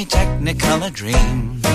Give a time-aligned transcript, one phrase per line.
[0.00, 1.66] me Technicolor dreams.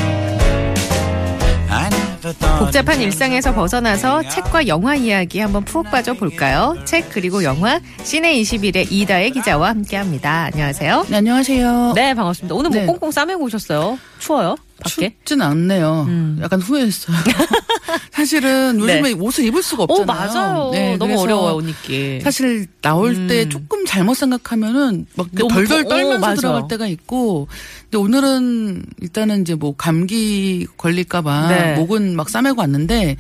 [1.70, 4.28] I never thought 복잡한 일상에서 벗어나서.
[4.30, 6.76] 책과 영화 이야기 한번 푹 빠져 볼까요?
[6.86, 10.50] 책 그리고 영화 시내 21의 이다혜 기자와 함께합니다.
[10.54, 11.06] 안녕하세요.
[11.10, 11.94] 네, 안녕하세요.
[11.96, 12.56] 네 반갑습니다.
[12.56, 12.86] 오늘 뭐 네.
[12.88, 14.00] 꽁꽁 싸매고 오셨어요?
[14.20, 14.56] 추워요?
[14.82, 15.16] 밖에?
[15.20, 16.06] 춥진 않네요.
[16.08, 16.40] 음.
[16.42, 17.16] 약간 후회했어요.
[18.12, 19.12] 사실은 요즘에 네.
[19.14, 20.06] 옷을 입을 수가 오 없잖아요.
[20.34, 20.70] 맞아요.
[20.72, 22.20] 네, 너무 어려워요 옷 입기.
[22.22, 23.50] 사실 나올 때 음.
[23.50, 26.36] 조금 잘못 생각하면은 막 덜덜 더- 어, 떨면서 맞아.
[26.42, 27.48] 들어갈 때가 있고,
[27.84, 31.76] 근데 오늘은 일단은 이제 뭐 감기 걸릴까 봐 네.
[31.76, 33.18] 목은 막 싸매고 왔는데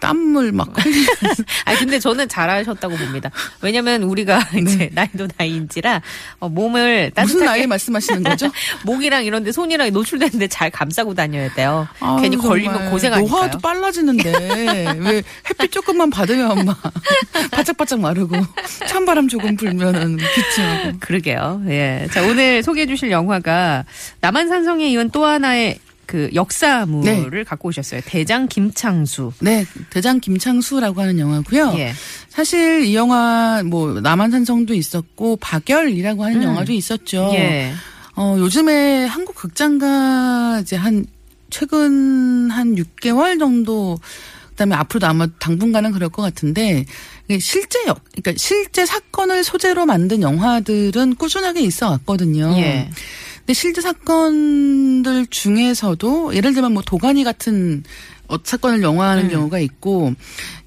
[0.00, 0.72] 땀을 막.
[1.64, 3.30] 아 근데 저는 잘하셨다고 봅니다.
[3.60, 6.02] 왜냐면 우리가 이제 나이도 나이인지라
[6.40, 8.50] 어, 몸을 따뜻하게 무슨 나이 말씀하시는 거죠?
[8.84, 11.86] 목이랑 이런데 손이랑 노출되는데 잘 감싸고 다녀야 돼요.
[12.00, 13.30] 아유, 괜히 걸리면 고생하니까요.
[13.30, 16.80] 노화도 빨라지는데 왜 햇빛 조금만 받으면 막
[17.50, 18.36] 바짝바짝 마르고
[18.88, 20.98] 찬바람 조금 불면은 기침하고.
[21.00, 21.62] 그러게요.
[21.68, 22.08] 예.
[22.12, 23.84] 자, 오늘 소개해 주실 영화가
[24.20, 25.78] 남한산성에 이은 또 하나의
[26.10, 27.44] 그 역사물을 네.
[27.44, 28.00] 갖고 오셨어요.
[28.04, 29.32] 대장 김창수.
[29.38, 31.72] 네, 대장 김창수라고 하는 영화고요.
[31.76, 31.92] 예.
[32.28, 36.42] 사실 이 영화 뭐 남한산성도 있었고 박열이라고 하는 음.
[36.42, 37.30] 영화도 있었죠.
[37.34, 37.72] 예.
[38.16, 41.06] 어, 요즘에 한국 극장가 이제 한
[41.48, 43.96] 최근 한 6개월 정도
[44.48, 46.86] 그다음에 앞으로도 아마 당분간은 그럴 것 같은데
[47.38, 52.52] 실제 역, 그러니까 실제 사건을 소재로 만든 영화들은 꾸준하게 있어 왔거든요.
[52.56, 52.90] 예.
[53.50, 57.82] 근데 실제 사건들 중에서도 예를 들면 뭐 도가니 같은
[58.28, 59.30] 어, 사건을 영화하는 음.
[59.30, 60.14] 경우가 있고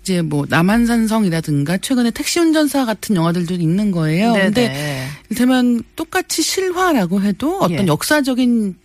[0.01, 4.33] 이제 뭐 남한산성이라든가 최근에 택시 운전사 같은 영화들도 있는 거예요.
[4.33, 5.07] 근데 네네.
[5.29, 7.87] 이를테면 똑같이 실화라고 해도 어떤 예.
[7.87, 8.75] 역사적인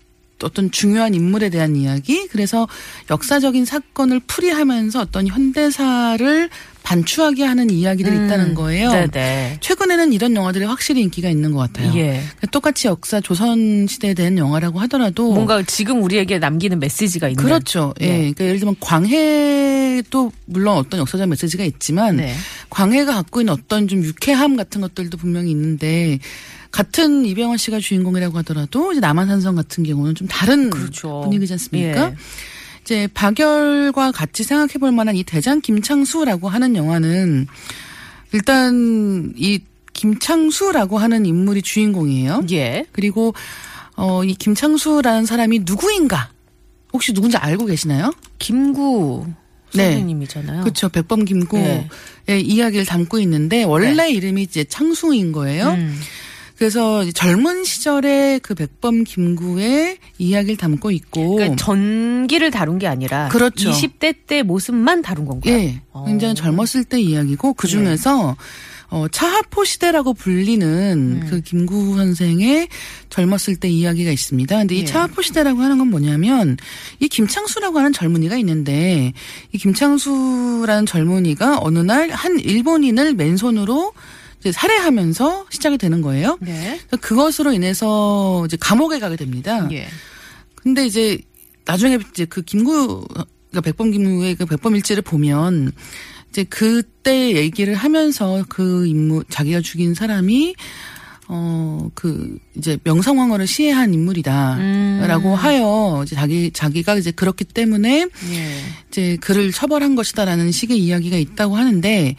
[0.42, 2.68] 어떤 중요한 인물에 대한 이야기 그래서
[3.10, 6.50] 역사적인 사건을 풀이하면서 어떤 현대사를
[6.88, 8.24] 반추하게 하는 이야기들이 음.
[8.24, 8.90] 있다는 거예요.
[8.90, 9.58] 네네.
[9.60, 11.92] 최근에는 이런 영화들이 확실히 인기가 있는 것 같아요.
[11.96, 12.22] 예.
[12.50, 17.44] 똑같이 역사 조선 시대에 대한 영화라고 하더라도 뭔가 지금 우리에게 남기는 메시지가 있는.
[17.44, 17.92] 그렇죠.
[18.00, 18.06] 예.
[18.06, 18.16] 네.
[18.18, 22.34] 그러니까 예를 들면 광해도 물론 어떤 역사적 메시지가 있지만 네.
[22.70, 26.18] 광해가 갖고 있는 어떤 좀 유쾌함 같은 것들도 분명히 있는데
[26.70, 31.22] 같은 이병헌 씨가 주인공이라고 하더라도 이제 남한산성 같은 경우는 좀 다른 그렇죠.
[31.22, 32.10] 분위기지 않습니까?
[32.10, 32.14] 예.
[32.82, 37.46] 이제 박열과 같이 생각해 볼 만한 이 대장 김창수라고 하는 영화는
[38.32, 39.60] 일단 이
[39.94, 42.44] 김창수라고 하는 인물이 주인공이에요.
[42.52, 42.86] 예.
[42.92, 43.34] 그리고
[43.96, 46.30] 어 이 김창수라는 사람이 누구인가?
[46.92, 48.12] 혹시 누군지 알고 계시나요?
[48.38, 49.26] 김구
[49.74, 49.84] 네.
[49.84, 50.62] 선생님이잖아요.
[50.62, 50.88] 그렇죠.
[50.88, 51.88] 백범 김구의
[52.26, 52.40] 네.
[52.40, 55.70] 이야기를 담고 있는데 원래 이름이 이제 창수인 거예요.
[55.70, 55.98] 음.
[56.58, 63.70] 그래서 젊은 시절에 그 백범 김구의 이야기를 담고 있고 그러니까 전기를 다룬 게 아니라 그렇죠.
[63.70, 65.54] 20대 때 모습만 다룬 건가요?
[65.54, 66.04] 예, 어.
[66.04, 68.36] 굉장히 젊었을 때 이야기고 그 중에서
[68.90, 72.68] 어, 차하포 시대라고 불리는 그 김구 선생의
[73.10, 74.56] 젊었을 때 이야기가 있습니다.
[74.58, 74.84] 근데 이 예.
[74.84, 76.56] 차하포 시대라고 하는 건 뭐냐면
[77.00, 79.12] 이 김창수라고 하는 젊은이가 있는데
[79.52, 83.92] 이 김창수라는 젊은이가 어느 날 한 일본인을 맨손으로
[84.40, 86.38] 이제 살해하면서 시작이 되는 거예요.
[86.40, 86.80] 네.
[86.86, 89.68] 그래서 그것으로 인해서 이제 감옥에 가게 됩니다.
[89.72, 89.86] 예.
[90.54, 91.18] 근데 이제
[91.64, 93.06] 나중에 이제 그 김구
[93.50, 95.72] 그러니까 백범 김구의 그 백범 일지를 보면
[96.30, 100.54] 이제 그때 얘기를 하면서 그 인물 자기가 죽인 사람이
[101.28, 105.34] 어 그 이제 명성황후를 시해한 인물이다라고 음.
[105.34, 108.60] 하여 이제 자기 자기가 이제 그렇기 때문에 예.
[108.88, 112.16] 이제 그를 처벌한 것이다라는 식의 이야기가 있다고 하는데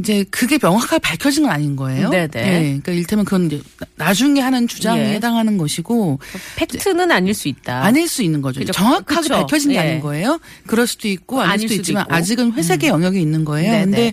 [0.00, 2.08] 이제 그게 명확하게 밝혀진 건 아닌 거예요.
[2.08, 2.30] 네네.
[2.36, 3.60] 예, 그러니까 일테면 그건 이제
[3.96, 5.14] 나중에 하는 주장에 예.
[5.14, 6.18] 해당하는 것이고
[6.56, 7.84] 팩트는 아닐 수 있다.
[7.84, 8.60] 아닐 수 있는 거죠.
[8.60, 8.72] 그죠.
[8.72, 9.34] 정확하게 그쵸.
[9.34, 9.80] 밝혀진 게 예.
[9.80, 10.40] 아닌 거예요.
[10.66, 12.12] 그럴 수도 있고 아닐 아닐 수도 수도 있지만 있고.
[12.12, 12.16] 음.
[12.16, 13.70] 아직은 회색의 영역에 있는 거예요.
[13.70, 13.84] 네네.
[13.84, 14.12] 근데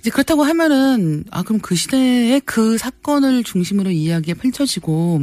[0.00, 5.22] 이제 그렇다고 하면은 아 그럼 그 시대의 그 사건을 중심으로 이야기가 펼쳐지고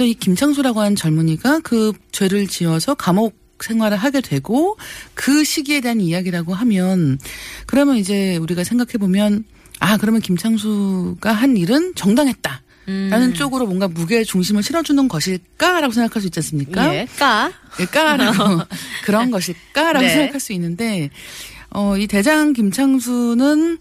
[0.00, 4.76] 이 김창수라고 하는 젊은이가 그 죄를 지어서 감옥 생활을 하게 되고
[5.14, 7.18] 그 시기에 대한 이야기라고 하면
[7.66, 9.44] 그러면 이제 우리가 생각해 보면
[9.80, 12.62] 아 그러면 김창수가 한 일은 정당했다.
[12.88, 13.08] 음.
[13.10, 16.94] 라는 쪽으로 뭔가 무게 중심을 실어주는 것일까라고 생각할 수 있지 않습니까?
[16.94, 17.06] 예.
[17.18, 17.50] 까.
[17.90, 18.62] 까라고
[19.04, 20.10] 그런 것일까라고 네.
[20.12, 21.10] 생각할 수 있는데
[21.70, 23.78] 어, 이 대장 김창수는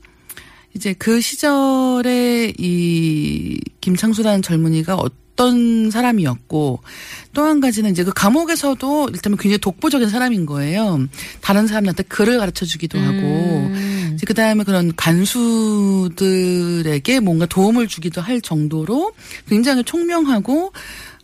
[0.74, 6.80] 이제 그 시절에 이 김창수라는 젊은이가 어, 어떤 사람이었고
[7.34, 11.08] 또 한 가지는 이제 그 감옥에서도 일단 굉장히 독보적인 사람인 거예요.
[11.42, 13.72] 다른 사람한테 글을 가르쳐 주기도 하고
[14.14, 16.40] 이제 그다음에 그런 간수들에게
[17.20, 19.12] 뭔가 도움을 주기도 할 정도로
[19.48, 20.72] 굉장히 총명하고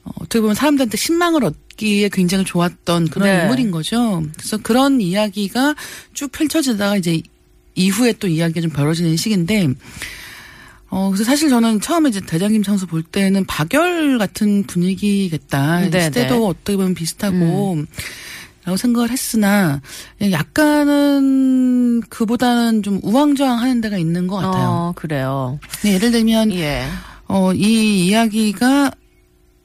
[0.04, 3.44] 어, 어떻게 보면 사람들한테 신망을 얻기에 굉장히 좋았던 그런 네.
[3.44, 4.24] 인물인 거죠.
[4.38, 5.76] 그래서 그런 이야기가
[6.14, 7.22] 쭉 펼쳐지다가 이제
[7.76, 9.70] 이후에 또 이야기가 좀 벌어지는 시기인데
[10.92, 15.80] 어, 그래서 사실 저는 처음에 이제 대장김 창수 볼 때는 박열 같은 분위기겠다.
[15.80, 16.02] 네, 네.
[16.02, 17.86] 시대도 어떻게 보면 비슷하고,
[18.66, 19.82] 라고 생각을 했으나,
[20.22, 24.68] 약간은 그보다는 좀 우왕좌왕 하는 데가 있는 것 같아요.
[24.68, 25.60] 어, 그래요.
[25.84, 26.86] 네, 예를 들면, 예.
[27.28, 28.92] 어, 이 이야기가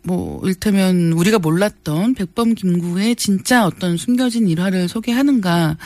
[0.05, 5.77] 뭐, 일테면 우리가 몰랐던 백범 김구의 진짜 어떤 숨겨진 일화를 소개하는가,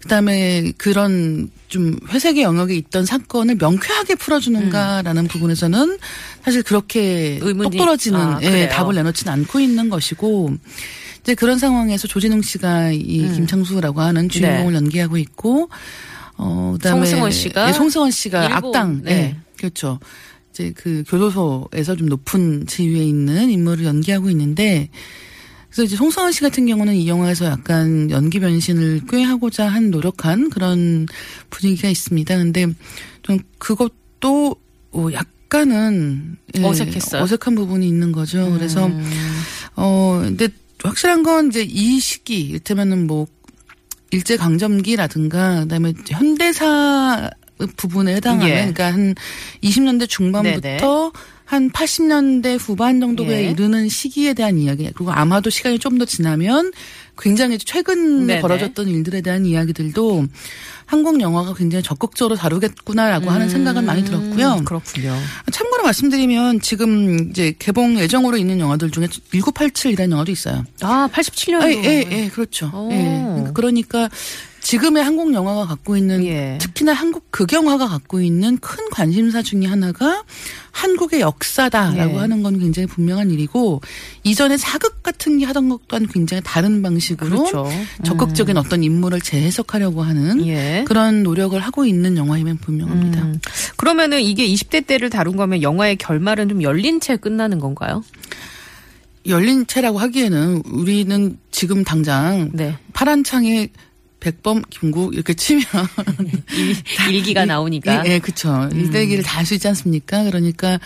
[0.00, 5.98] 그 다음에 그런 좀 회색의 영역에 있던 사건을 명쾌하게 풀어주는가라는 부분에서는
[6.44, 7.48] 사실 그렇게 음.
[7.48, 8.68] 의문이- 똑 떨어지는 아, 예.
[8.68, 10.52] 답을 내놓지는 않고 있는 것이고,
[11.22, 13.34] 이제 그런 상황에서 조진웅 씨가 이 음.
[13.34, 15.68] 김창수라고 하는 주인공을 연기하고 있고,
[16.36, 19.10] 어, 그다음에 송승헌 씨가 예, 송승헌 씨가 일본, 악당, 네.
[19.14, 19.98] 네, 그렇죠.
[20.52, 24.88] 이제 그 교도소에서 좀 높은 지위에 있는 인물을 연기하고 있는데,
[25.68, 30.50] 그래서 이제 송승헌 씨 같은 경우는 이 영화에서 약간 연기 변신을 꽤 하고자 한 노력한
[30.50, 31.06] 그런
[31.50, 32.36] 분위기가 있습니다.
[32.36, 32.66] 근데
[33.22, 34.56] 좀 그것도
[34.92, 37.22] 어, 약간은 예, 어색했어요?
[37.22, 38.50] 어색한 부분이 있는 거죠.
[38.52, 39.04] 그래서 음.
[39.76, 40.48] 어 근데
[40.82, 43.26] 확실한 건 이제 이 시기 이를테면은 뭐
[44.10, 47.30] 일제 강점기라든가 그다음에 현대사
[47.76, 48.54] 부분에 해당하는 예.
[48.54, 49.14] 그러니까 한
[49.62, 50.78] 20년대 중반부터 네네.
[51.48, 53.50] 한 80년대 후반 정도에 예.
[53.50, 56.72] 이르는 시기에 대한 이야기 그리고 아마도 시간이 좀 더 지나면
[57.18, 58.40] 굉장히 최근에 네네.
[58.42, 60.26] 벌어졌던 일들에 대한 이야기들도
[60.84, 64.56] 한국 영화가 굉장히 적극적으로 다루겠구나라고 하는 생각은 많이 들었고요.
[64.58, 65.16] 음, 그렇군요.
[65.50, 70.64] 참고로 말씀드리면 지금 이제 개봉 예정으로 있는 영화들 중에 1987이라는 영화도 있어요.
[70.82, 71.84] 아, 87년도.
[71.84, 72.70] 예, 예, 예, 그렇죠.
[72.72, 72.90] 오.
[72.92, 73.50] 예.
[73.54, 74.08] 그러니까
[74.68, 76.58] 지금의 한국 영화가 갖고 있는 예.
[76.60, 80.24] 특히나 한국 극영화가 갖고 있는 큰 관심사 중에 하나가
[80.72, 82.18] 한국의 역사다라고 예.
[82.18, 83.80] 하는 건 굉장히 분명한 일이고
[84.24, 87.66] 이전에 사극 같은 게 하던 것과는 굉장히 다른 방식으로 그렇죠.
[88.04, 90.84] 적극적인 어떤 인물을 재해석하려고 하는 예.
[90.86, 93.22] 그런 노력을 하고 있는 영화임은 분명합니다.
[93.22, 93.40] 음.
[93.78, 98.04] 그러면은 이게 20대 때를 다룬 거면 영화의 결말은 좀 열린 채 끝나는 건가요?
[99.24, 102.76] 열린 채라고 하기에는 우리는 지금 당장 네.
[102.92, 103.70] 파란 창에
[104.20, 105.64] 백범 김구 이렇게 치면
[107.10, 108.04] 일, 기가 나오니까.
[108.06, 108.68] 예, 예, 그쵸.
[108.72, 110.24] 일대기를 다 할 수 있지 않습니까?
[110.24, 110.80] 그러니까,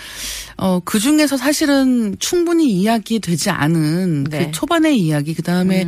[0.56, 4.44] 어, 그 중에서 사실은 충분히 이야기되지 않은 네.
[4.46, 5.86] 그 초반의 이야기, 그 다음에,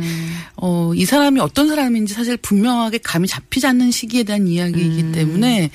[0.57, 5.69] 어, 이 사람이 어떤 사람인지 사실 분명하게 감이 잡히지 않는 시기에 대한 이야기이기 때문에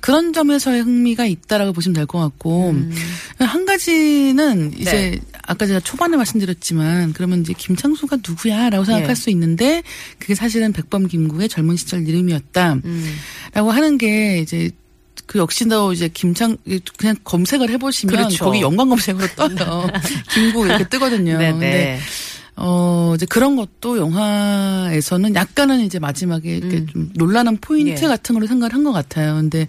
[0.00, 2.74] 그런 점에서의 흥미가 있다라고 보시면 될 것 같고,
[3.38, 9.14] 한 가지는 이제 아까 제가 초반에 말씀드렸지만 그러면 이제 김창수가 누구야라고 생각할 예.
[9.14, 9.82] 수 있는데
[10.18, 12.74] 그게 사실은 백범 김구의 젊은 시절 이름이었다.
[12.84, 13.14] 음.
[13.52, 14.70] 라고 하는 게 이제
[15.26, 16.56] 그 역시나 이제 김창
[16.96, 18.44] 그냥 검색을 해보시면 그렇죠.
[18.46, 19.86] 거기 연관 검색으로 떠요.
[20.34, 21.38] 김구 이렇게 뜨거든요.
[21.38, 22.00] 네, 근데 네.
[22.56, 26.86] 어 이제 그런 것도 영화에서는 약간은 이제 마지막에 이렇게 음.
[26.86, 28.08] 좀 놀라는 포인트 예.
[28.08, 29.34] 같은 걸로 생각을 한 것 같아요.
[29.34, 29.66] 근데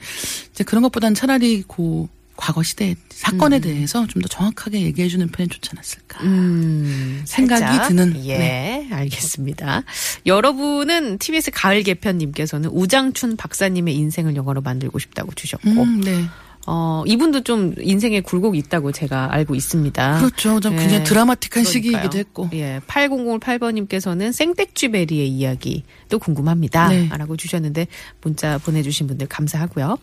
[0.52, 5.50] 이제 그런 것보다는 차라리 그 과거 시대 사건에 대해서 좀 더 정확하게 얘기해 주는 편이
[5.50, 6.24] 좋지 않았을까.
[6.24, 7.88] 음, 생각이 살짝.
[7.90, 8.26] 드는.
[8.26, 8.88] 예, 네.
[8.92, 9.84] 알겠습니다.
[10.26, 16.26] 여러분은 TBS 가을 개편님께서는 우장춘 박사님의 인생을 영화로 만들고 싶다고 주셨고, 음, 네.
[16.68, 20.18] 어, 이분도 좀 인생에 굴곡이 있다고 제가 알고 있습니다.
[20.20, 20.60] 그렇죠.
[20.60, 21.04] 좀 굉장히 예.
[21.04, 21.72] 드라마틱한 그러니까요.
[21.72, 22.50] 시기이기도 했고.
[22.54, 26.90] 예, 8008번님께서는 생떼쥐베리의 이야기도 궁금합니다.
[26.90, 27.10] 네.
[27.18, 27.88] 라고 주셨는데
[28.22, 29.98] 문자 보내주신 분들 감사하고요.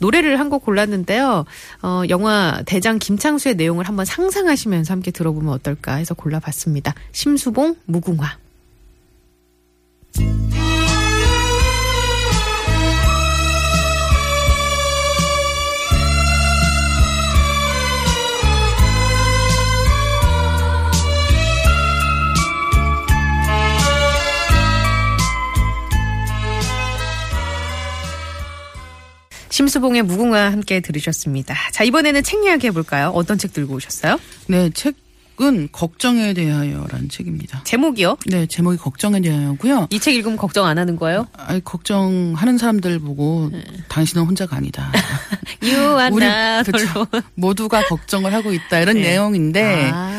[0.00, 1.44] 노래를 한 곡 골랐는데요.
[1.82, 6.94] 어, 영화 대장 김창수의 내용을 한번 상상하시면서 함께 들어보면 어떨까 해서 골라봤습니다.
[7.10, 8.36] 심수봉 무궁화.
[29.76, 31.54] 심수봉의 무궁화 함께 들으셨습니다.
[31.72, 33.10] 자, 이번에는 책 이야기 해볼까요?
[33.14, 34.18] 어떤 책 들고 오셨어요?
[34.48, 34.94] 네, 책
[35.38, 37.60] 은 걱정에 대하여라는 책입니다.
[37.64, 38.16] 제목이요?
[38.24, 39.88] 네, 제목이 걱정에 대하여고요.
[39.90, 41.26] 이 책 읽으면 걱정 안 하는 거예요?
[41.36, 43.62] 아니, 걱정하는 사람들 보고 네.
[43.88, 44.90] 당신은 혼자가 아니다.
[45.62, 47.22] Are 우리 alone.
[47.34, 49.10] 모두가 걱정을 하고 있다 이런 네.
[49.10, 50.15] 내용인데 아,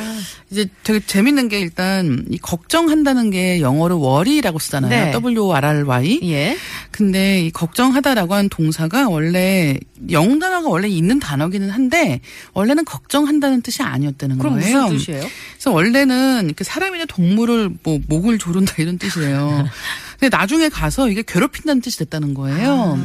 [0.49, 4.89] 이제 되게 재밌는 게 일단 이 걱정한다는 게 영어로 worry라고 쓰잖아요.
[4.89, 5.11] 네.
[5.11, 6.19] W R R Y.
[6.23, 6.57] 예.
[6.91, 9.77] 근데 이 걱정하다라고 하는 동사가 원래
[10.09, 12.21] 영어 단어가 원래 있는 단어기는 한데
[12.53, 14.83] 원래는 걱정한다는 뜻이 아니었다는 그럼 거예요.
[14.83, 15.25] 무슨 뜻이에요?
[15.53, 19.67] 그래서 원래는 이렇게 사람이나 동물을 뭐 목을 조른다 이런 뜻이에요.
[20.17, 22.97] 근데 나중에 가서 이게 괴롭힌다는 뜻이 됐다는 거예요.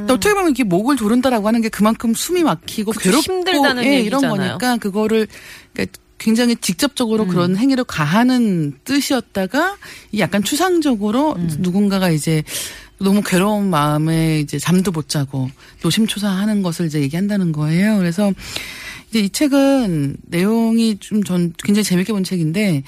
[0.00, 4.00] 근데 어떻게 보면 이게 목을 조른다라고 하는 게 그만큼 숨이 막히고 그쵸, 괴롭고 힘들다는 예,
[4.00, 4.58] 이런 얘기잖아요.
[4.58, 5.28] 거니까 그거를
[5.72, 9.76] 그러니까 굉장히 직접적으로 그런 행위를 가하는 뜻이었다가
[10.12, 12.44] 이 약간 추상적으로 누군가가 이제
[12.98, 15.50] 너무 괴로운 마음에 이제 잠도 못 자고
[15.82, 17.96] 노심초사하는 것을 이제 얘기한다는 거예요.
[17.96, 18.30] 그래서
[19.08, 22.82] 이제 이 책은 내용이 좀 전 굉장히 재밌게 본 책인데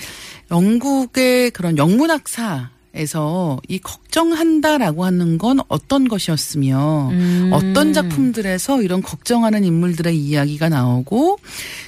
[0.51, 7.51] 영국의 그런 영문학사 에서 이 걱정한다라고 하는 건 어떤 것이었으며 음.
[7.53, 11.39] 어떤 작품들에서 이런 걱정하는 인물들의 이야기가 나오고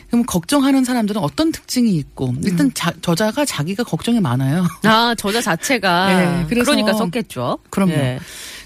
[0.08, 4.66] 그럼 걱정하는 사람들은 어떤 특징이 있고 일단 자- 저자가 자기가 걱정이 많아요.
[4.84, 6.06] 아 저자 자체가
[6.40, 7.58] 네, 그래서- 그러니까 썼겠죠.
[7.68, 7.92] 그럼요.
[7.92, 8.18] 예.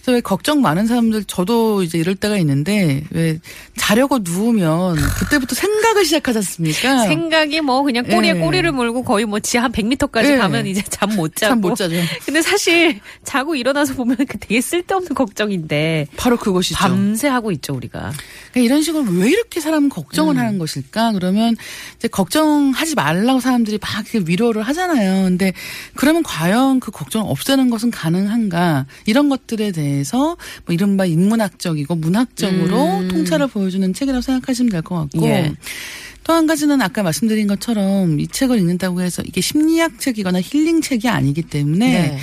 [0.09, 3.39] 그래서 왜 걱정 많은 사람들 저도 이제 이럴 때가 있는데 왜
[3.77, 7.05] 자려고 누우면 그때부터 생각을 시작하지 않습니까?
[7.07, 8.35] 생각이 뭐 그냥 꼬리에 예.
[8.41, 10.37] 꼬리를 물고 거의 뭐 지하 한 100m까지 예.
[10.39, 11.51] 가면 이제 잠 못 자고.
[11.51, 11.97] 잠 못 자죠.
[12.25, 16.77] 근데 사실 자고 일어나서 보면 그 되게 쓸데없는 걱정인데 바로 그것이죠.
[16.79, 18.13] 밤새 하고 있죠 우리가.
[18.53, 20.39] 그러니까 이런 식으로 왜 이렇게 사람은 걱정을 음.
[20.39, 21.13] 하는 것일까?
[21.13, 21.55] 그러면
[21.97, 25.25] 이제 걱정하지 말라고 사람들이 막 위로를 하잖아요.
[25.25, 25.53] 근데
[25.95, 28.87] 그러면 과연 그 걱정을 없애는 것은 가능한가?
[29.07, 30.37] 이런 것들에 대해 서
[30.67, 33.09] 뭐 이른바 인문학적이고 문학적으로 음.
[33.09, 35.27] 통찰을 보여주는 책이라고 생각하시면 될 것 같고.
[35.27, 35.53] 예.
[36.25, 41.43] 또한 가지는 아까 말씀드린 것처럼 이 책을 읽는다고 해서 이게 심리학 책이거나 힐링 책이 아니기
[41.43, 42.19] 때문에 네.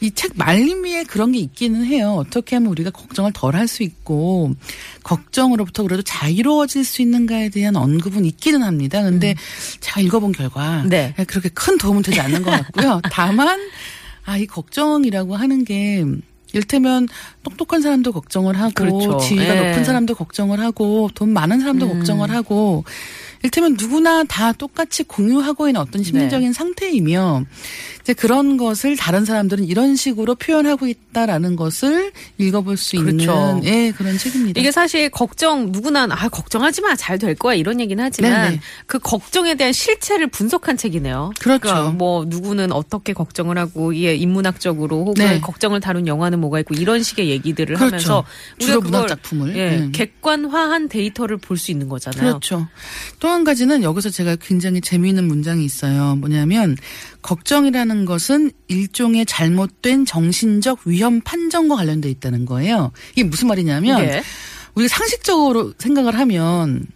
[0.00, 2.14] 이책 말림위에 그런 게 있기는 해요.
[2.18, 4.54] 어떻게 하면 우리가 걱정을 덜 할 수 있고
[5.02, 9.02] 걱정으로부터 그래도 자유로워질 수 있는가에 대한 언급은 있기는 합니다.
[9.02, 9.34] 근데
[9.80, 10.88] 제가 읽어본 결과 음.
[10.88, 11.12] 네.
[11.26, 13.00] 그렇게 큰 도움은 되지 않는 것 같고요.
[13.10, 13.58] 다만
[14.24, 16.04] 아 이 걱정이라고 하는 게
[16.52, 17.08] 일테면
[17.42, 19.18] 똑똑한 사람도 걱정을 하고 그렇죠.
[19.18, 19.68] 지위가 예.
[19.68, 21.98] 높은 사람도 걱정을 하고 돈 많은 사람도 음.
[21.98, 22.84] 걱정을 하고
[23.42, 26.08] 일테면 누구나 다 똑같이 공유하고 있는 어떤 네.
[26.08, 27.44] 심리적인 상태이며
[28.02, 33.60] 이제 그런 것을 다른 사람들은 이런 식으로 표현하고 있다라는 것을 읽어볼 수 그렇죠.
[33.60, 34.58] 있는 예 그런 책입니다.
[34.60, 38.60] 이게 사실 걱정 누구나 아 걱정하지 마 잘 될 거야 이런 얘기는 하지만 네네.
[38.86, 41.32] 그 걱정에 대한 실체를 분석한 책이네요.
[41.40, 41.60] 그렇죠.
[41.60, 45.40] 그러니까 뭐 누구는 어떻게 걱정을 하고 이게 인문학적으로 혹은 네.
[45.40, 47.86] 걱정을 다룬 영화는 뭐가 있고 이런 식의 얘기들을 그렇죠.
[47.86, 48.24] 하면서
[48.58, 49.56] 주로 우리가 문학 그걸 작품을.
[49.56, 49.90] 예, 네.
[49.92, 52.20] 객관화한 데이터를 볼 수 있는 거잖아요.
[52.20, 52.68] 그렇죠.
[53.18, 56.16] 또한 가지는 여기서 제가 굉장히 재미있는 문장이 있어요.
[56.16, 56.76] 뭐냐면
[57.22, 62.92] 걱정이라는 것은 일종의 잘못된 정신적 위험 판정과 관련돼 있다는 거예요.
[63.12, 64.22] 이게 무슨 말이냐면 예.
[64.74, 66.86] 우리가 상식적으로 생각을 하면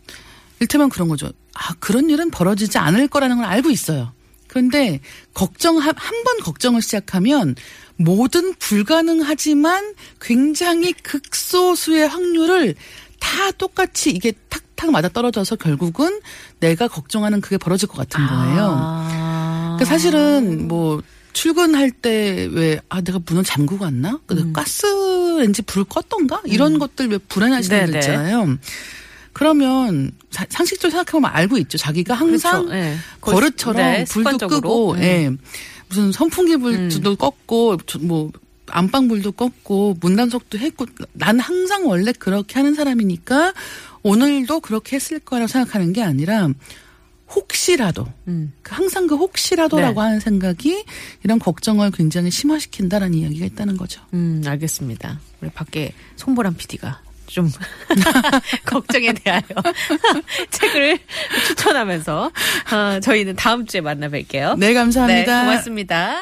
[0.61, 1.31] 일테면 그런 거죠.
[1.55, 4.13] 아 그런 일은 벌어지지 않을 거라는 걸 알고 있어요.
[4.49, 5.01] 그런데
[5.35, 7.57] 걱정 한 번 걱정을 시작하면
[7.97, 12.75] 모든 불가능하지만 굉장히 극소수의 확률을
[13.19, 16.21] 다 똑같이 이게 탁 탁 맞아 떨어져서 결국은
[16.59, 18.75] 내가 걱정하는 그게 벌어질 것 같은 거예요.
[18.77, 19.77] 아.
[19.79, 21.01] 그러니까 사실은 뭐
[21.33, 24.19] 출근할 때 왜 아 내가 문을 잠그고 왔나?
[24.27, 24.53] 근데 음.
[24.53, 26.41] 가스렌지 불을 껐던가?
[26.47, 27.99] 이런 것들 왜 불안하시는 분들 네네.
[28.01, 28.59] 있잖아요.
[29.33, 31.79] 그러면 사- 상식적으로 생각해보면 알고 있죠.
[31.79, 32.75] 자기가 항상 그렇죠.
[32.77, 32.97] 예.
[33.21, 34.61] 버릇처럼 네, 불도 습관적으로.
[34.61, 35.03] 끄고, 음.
[35.03, 35.31] 예.
[35.89, 38.31] 무슨 선풍기 불도 껐고, 저- 뭐
[38.67, 43.53] 안방 불도 껐고, 문단속도 했고, 난 항상 원래 그렇게 하는 사람이니까
[44.03, 46.49] 오늘도 그렇게 했을 거라고 생각하는 게 아니라
[47.35, 48.53] 혹시라도 음.
[48.63, 50.07] 그 항상 그 혹시라도라고 네.
[50.07, 50.85] 하는 생각이
[51.25, 54.03] 이런 걱정을 굉장히 심화시킨다라는 이야기가 있다는 거죠.
[54.13, 55.19] 음, 알겠습니다.
[55.41, 57.51] 우리 밖에 손보람 PD가 좀
[58.67, 59.43] 걱정에 대하여
[60.51, 60.99] 책을
[61.47, 62.25] 추천하면서
[62.73, 64.59] 어, 저희는 다음 주에 만나 뵐게요.
[64.59, 65.41] 네, 감사합니다.
[65.41, 66.21] 네, 고맙습니다.